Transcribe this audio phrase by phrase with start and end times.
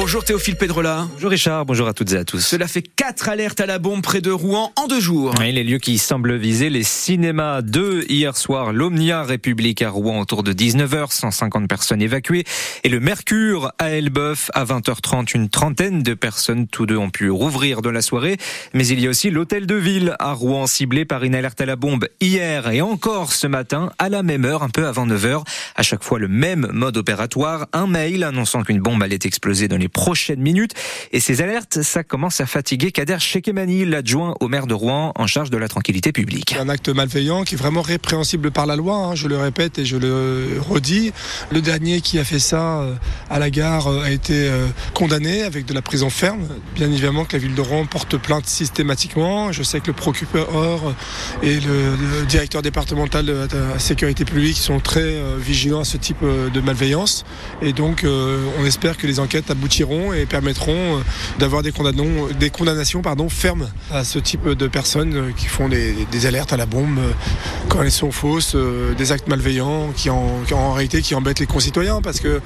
[0.00, 1.08] Bonjour Théophile Pedrola.
[1.12, 2.40] Bonjour Richard, bonjour à toutes et à tous.
[2.40, 5.34] Cela fait quatre alertes à la bombe près de Rouen en deux jours.
[5.38, 7.60] Oui, les lieux qui semblent viser les cinémas.
[7.60, 12.44] Deux hier soir, l'Omnia République à Rouen autour de 19h, 150 personnes évacuées.
[12.82, 17.28] Et le Mercure à Elbeuf à 20h30, une trentaine de personnes, tous deux ont pu
[17.28, 18.38] rouvrir de la soirée.
[18.72, 21.66] Mais il y a aussi l'hôtel de ville à Rouen ciblé par une alerte à
[21.66, 25.44] la bombe hier et encore ce matin à la même heure, un peu avant 9h.
[25.76, 29.76] À chaque fois le même mode opératoire, un mail annonçant qu'une bombe allait exploser dans
[29.76, 30.72] les prochaines minutes.
[31.12, 35.26] Et ces alertes, ça commence à fatiguer Kader Chekemani, l'adjoint au maire de Rouen en
[35.26, 36.56] charge de la tranquillité publique.
[36.58, 39.84] Un acte malveillant qui est vraiment répréhensible par la loi, hein, je le répète et
[39.84, 41.12] je le redis.
[41.52, 42.94] Le dernier qui a fait ça euh,
[43.28, 46.46] à la gare euh, a été euh, condamné avec de la prison ferme.
[46.74, 49.52] Bien évidemment que la ville de Rouen porte plainte systématiquement.
[49.52, 50.94] Je sais que le procureur
[51.42, 56.60] et le, directeur départemental de la sécurité publique sont très vigilants à ce type de
[56.60, 57.24] malveillance.
[57.62, 61.00] Et donc on espère que les enquêtes aboutiront et permettront euh,
[61.38, 66.58] d'avoir des, condamnations fermes à ce type de personnes euh, qui font des, alertes à
[66.58, 67.12] la bombe euh,
[67.68, 68.56] quand elles sont fausses,
[68.98, 72.40] des actes malveillants qui en, réalité qui embêtent les concitoyens parce que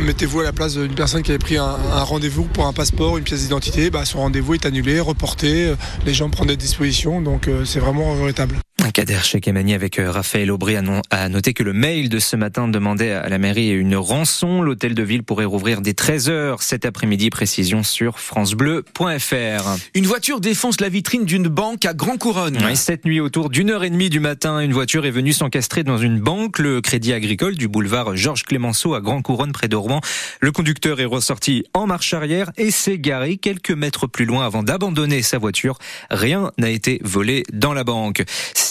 [0.00, 3.24] mettez-vous à la place d'une personne qui avait pris un, rendez-vous pour un passeport, une
[3.24, 7.80] pièce d'identité, bah, son rendez-vous est annulé, reporté, les gens prennent des dispositions donc c'est
[7.80, 8.56] vraiment regrettable.
[8.92, 10.76] Kader Chekemani avec euh, Raphaël Aubry
[11.10, 14.62] a noté que le mail de ce matin demandait à la mairie une rançon.
[14.62, 17.30] L'hôtel de ville pourrait rouvrir dès 13h cet après-midi.
[17.30, 19.76] Précision sur francebleu.fr.
[19.94, 22.58] Une voiture défonce la vitrine d'une banque à Grand Couronne.
[22.74, 25.98] cette nuit, autour d'une heure et demie du matin, une voiture est venue s'encastrer dans
[25.98, 30.00] une banque, le Crédit Agricole du boulevard Georges Clémenceau à Grand Couronne près de Rouen.
[30.40, 34.62] Le conducteur est ressorti en marche arrière et s'est garé quelques mètres plus loin avant
[34.62, 35.78] d'abandonner sa voiture.
[36.10, 38.24] Rien n'a été volé dans la banque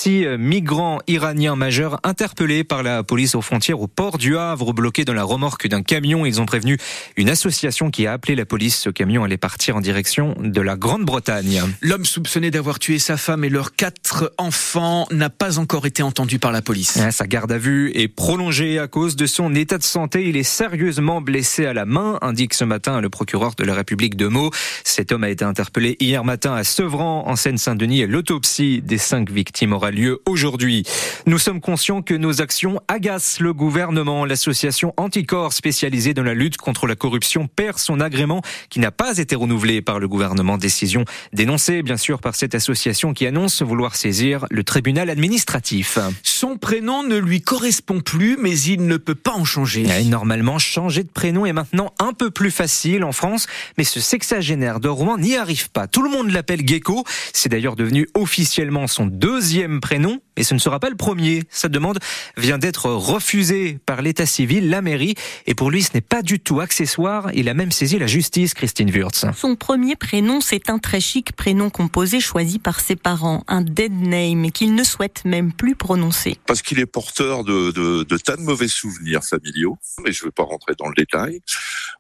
[0.06, 5.04] six migrants iraniens majeurs interpellés par la police aux frontières au port du Havre, bloqués
[5.04, 6.28] dans la remorque d'un camion.
[6.28, 6.78] Ils ont prévenu
[7.18, 8.78] une association qui a appelé la police.
[8.78, 11.60] Ce camion allait partir en direction de la Grande-Bretagne.
[11.82, 16.38] L'homme soupçonné d'avoir tué sa femme et leurs quatre enfants n'a pas encore été entendu
[16.38, 17.00] par la police.
[17.10, 20.30] Sa garde à vue est prolongée à cause de son état de santé.
[20.30, 24.18] Il est sérieusement blessé à la main, indique ce matin le procureur de la République
[24.18, 24.52] de Meaux.
[24.84, 29.74] Cet homme a été interpellé hier matin à Sevran, en Seine-Saint-Denis, l'autopsie des cinq victimes
[29.74, 30.84] aura lieu aujourd'hui.
[31.26, 34.26] Nous sommes conscients que nos actions agacent le gouvernement.
[34.26, 39.18] L'association Anticorps spécialisée dans la lutte contre la corruption perd son agrément qui n'a pas
[39.18, 40.58] été renouvelé par le gouvernement.
[40.58, 45.98] Décision dénoncée bien sûr par cette association qui annonce vouloir saisir le tribunal administratif.
[46.38, 49.88] Son prénom ne lui correspond plus mais il ne peut pas en changer.
[50.04, 53.48] normalement, changer de prénom est maintenant un peu plus facile en France,
[53.78, 55.88] mais ce sexagénaire de Rouen n'y arrive pas.
[55.88, 57.06] Tout le monde l'appelle Gecko.
[57.32, 61.44] C'est d'ailleurs devenu officiellement son deuxième prénom, et ce ne sera pas le premier.
[61.50, 62.00] Sa demande
[62.38, 65.16] vient d'être refusée par l'état civil, la mairie,
[65.46, 67.30] et pour lui ce n'est pas du tout accessoire.
[67.34, 69.26] Il a même saisi la justice, Christine Wurtz.
[69.36, 73.94] Son premier prénom, c'est un très chic prénom composé choisi par ses parents, un dead
[73.94, 76.38] name, qu'il ne souhaite même plus prononcer.
[76.48, 80.28] Parce qu'il est porteur de, de, de tas de mauvais souvenirs familiaux, mais je ne
[80.28, 81.42] vais pas rentrer dans le détail.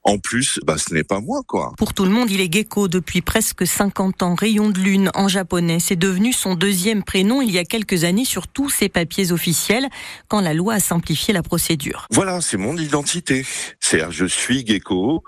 [0.03, 1.73] En plus, bah, ce n'est pas moi, quoi.
[1.77, 4.35] Pour tout le monde, il est gecko depuis presque 50 ans.
[4.35, 5.79] Rayon de lune en japonais.
[5.79, 9.87] C'est devenu son deuxième prénom il y a quelques années sur tous ses papiers officiels
[10.27, 12.07] quand la loi a simplifié la procédure.
[12.11, 13.45] Voilà, c'est mon identité.
[13.87, 15.23] C'est je suis gecko,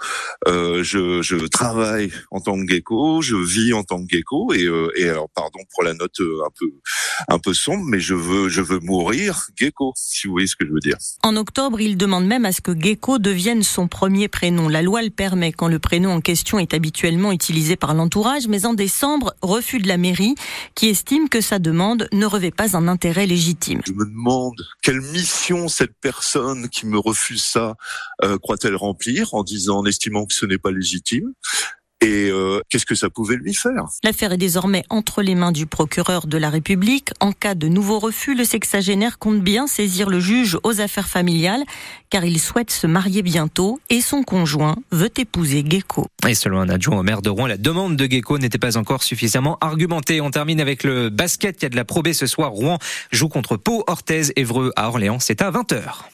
[0.47, 4.63] euh, je, je, travaille en tant que gecko, je vis en tant que gecko et,
[4.63, 6.71] euh, et alors pardon pour la note euh, un peu
[7.27, 10.65] un peu sombre, mais je veux je veux mourir gecko, si vous voyez ce que
[10.65, 10.97] je veux dire.
[11.21, 14.69] En octobre, il demande même à ce que gecko devienne son premier prénom.
[14.69, 18.65] La loi le permet quand le prénom en question est habituellement utilisé par l'entourage, mais
[18.65, 20.33] en décembre, refus de la mairie
[20.73, 23.81] qui estime que sa demande ne revêt pas un intérêt légitime.
[23.85, 27.75] Je me demande quelle mission cette personne qui me refuse ça
[28.23, 31.33] euh, croit-elle remplir en disant, en estimant que ce n'est pas légitime?
[31.99, 33.85] Et euh, qu'est-ce que ça pouvait lui faire?
[34.03, 37.09] L'affaire est désormais entre les mains du procureur de la République.
[37.19, 41.63] En cas de nouveau refus, le sexagénaire compte bien saisir le juge aux affaires familiales
[42.11, 46.05] car il souhaite se marier bientôt et son conjoint veut épouser Gecko.
[46.27, 49.01] Et selon un adjoint au maire de Rouen, la demande de Gecko n'était pas encore
[49.01, 50.21] suffisamment argumentée.
[50.21, 51.61] On termine avec le basket.
[51.61, 52.51] Il y a de la probée ce soir.
[52.51, 52.77] Rouen
[53.11, 55.19] joue contre Pau, Orthez, Évreux à Orléans.
[55.19, 56.03] C'est à 20h.